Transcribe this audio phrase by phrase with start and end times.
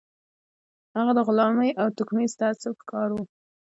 [0.97, 3.17] هغه د غلامۍ او توکميز تعصب ښکار و.